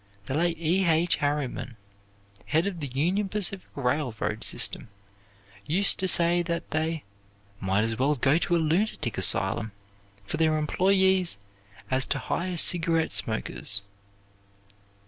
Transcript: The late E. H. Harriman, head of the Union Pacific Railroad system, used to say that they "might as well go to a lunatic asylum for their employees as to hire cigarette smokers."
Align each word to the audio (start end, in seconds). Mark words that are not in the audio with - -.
The 0.25 0.33
late 0.33 0.57
E. 0.57 0.83
H. 0.83 1.17
Harriman, 1.17 1.77
head 2.47 2.65
of 2.65 2.79
the 2.79 2.87
Union 2.87 3.29
Pacific 3.29 3.67
Railroad 3.75 4.43
system, 4.43 4.87
used 5.67 5.99
to 5.99 6.07
say 6.07 6.41
that 6.41 6.71
they 6.71 7.03
"might 7.59 7.83
as 7.83 7.99
well 7.99 8.15
go 8.15 8.39
to 8.39 8.55
a 8.55 8.57
lunatic 8.57 9.19
asylum 9.19 9.73
for 10.25 10.37
their 10.37 10.57
employees 10.57 11.37
as 11.91 12.07
to 12.07 12.17
hire 12.17 12.57
cigarette 12.57 13.11
smokers." 13.13 13.83